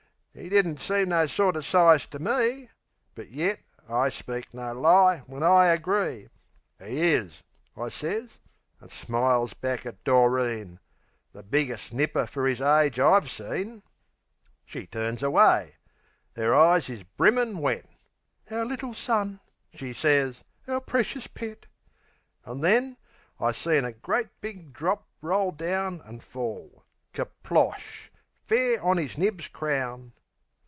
[0.33, 2.69] 'E didn't seem no sorter size to me;
[3.15, 3.59] But yet,
[3.89, 6.29] I speak no lie when I agree;
[6.81, 7.43] "'E is,"
[7.75, 8.39] I sez,
[8.79, 10.79] an' smiles back at Doreen,
[11.33, 13.83] "The biggest nipper fer 'is age I've seen."
[14.63, 15.75] She turns away;
[16.37, 17.85] 'er eyes is brimmin' wet.
[18.49, 19.41] "Our little son!"
[19.73, 20.45] she sez.
[20.65, 21.65] "Our precious pet!"
[22.45, 22.95] An' then,
[23.37, 28.09] I seen a great big drop roll down An' fall kersplosh!
[28.45, 30.13] fair on 'is nibs's crown.